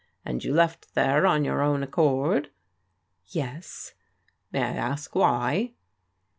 [0.25, 2.49] "And you left there on your own accord?
[3.27, 3.93] ""Yes."
[4.51, 5.75] "May I ask why?"